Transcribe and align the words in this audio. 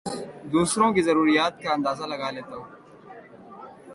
دوسروں 0.51 0.91
کی 0.93 1.01
ضروریات 1.01 1.61
کا 1.63 1.73
اندازہ 1.73 2.03
لگا 2.03 2.29
لیتا 2.31 2.55
ہوں 2.55 2.65